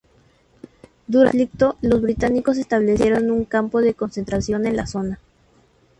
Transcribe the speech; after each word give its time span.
Durante 1.05 1.37
el 1.37 1.47
conflicto, 1.51 1.77
los 1.83 2.01
británicos 2.01 2.57
establecieron 2.57 3.29
un 3.29 3.45
campo 3.45 3.81
de 3.81 3.93
concentración 3.93 4.65
en 4.65 4.75
la 4.75 4.87
zona. 4.87 5.19